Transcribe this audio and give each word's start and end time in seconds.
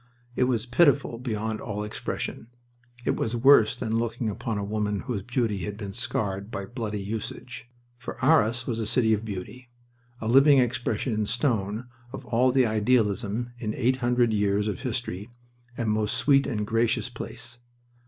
It 0.35 0.45
was 0.45 0.65
pitiful 0.65 1.19
beyond 1.19 1.61
all 1.61 1.83
expression. 1.83 2.47
It 3.05 3.15
was 3.15 3.35
worse 3.35 3.75
than 3.75 3.99
looking 3.99 4.31
upon 4.31 4.57
a 4.57 4.63
woman 4.63 5.01
whose 5.01 5.21
beauty 5.21 5.59
had 5.59 5.77
been 5.77 5.93
scarred 5.93 6.49
by 6.49 6.65
bloody 6.65 6.99
usage. 6.99 7.69
For 7.99 8.17
Arras 8.25 8.65
was 8.65 8.79
a 8.79 8.87
city 8.87 9.13
of 9.13 9.23
beauty 9.23 9.69
a 10.19 10.27
living 10.27 10.57
expression 10.57 11.13
in 11.13 11.27
stone 11.27 11.87
of 12.11 12.25
all 12.25 12.51
the 12.51 12.65
idealism 12.65 13.51
in 13.59 13.75
eight 13.75 13.97
hundred 13.97 14.33
years 14.33 14.67
of 14.67 14.79
history, 14.79 15.29
a 15.77 15.85
most 15.85 16.17
sweet 16.17 16.47
and 16.47 16.65
gracious 16.65 17.07
place. 17.07 17.59